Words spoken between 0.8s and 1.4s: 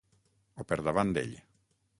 davant d'ell.